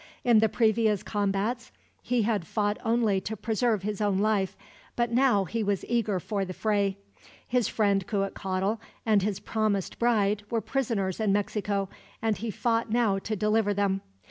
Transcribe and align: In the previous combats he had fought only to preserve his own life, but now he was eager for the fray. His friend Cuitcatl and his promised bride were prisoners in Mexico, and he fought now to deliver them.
In 0.23 0.39
the 0.39 0.49
previous 0.49 1.03
combats 1.03 1.71
he 2.01 2.23
had 2.23 2.47
fought 2.47 2.79
only 2.83 3.21
to 3.21 3.37
preserve 3.37 3.83
his 3.83 4.01
own 4.01 4.17
life, 4.17 4.57
but 4.95 5.11
now 5.11 5.45
he 5.45 5.61
was 5.63 5.85
eager 5.87 6.19
for 6.19 6.43
the 6.43 6.55
fray. 6.55 6.97
His 7.47 7.67
friend 7.67 8.07
Cuitcatl 8.07 8.79
and 9.05 9.21
his 9.21 9.39
promised 9.39 9.99
bride 9.99 10.41
were 10.49 10.59
prisoners 10.59 11.19
in 11.19 11.31
Mexico, 11.31 11.87
and 12.19 12.35
he 12.35 12.49
fought 12.49 12.89
now 12.89 13.19
to 13.19 13.35
deliver 13.35 13.75
them. 13.75 14.01